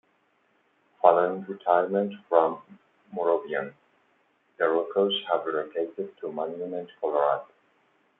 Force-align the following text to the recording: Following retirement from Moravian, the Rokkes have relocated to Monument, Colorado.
Following 1.03 1.43
retirement 1.43 2.15
from 2.27 2.59
Moravian, 3.13 3.75
the 4.57 4.63
Rokkes 4.67 5.11
have 5.31 5.45
relocated 5.45 6.17
to 6.17 6.31
Monument, 6.31 6.89
Colorado. 6.99 7.45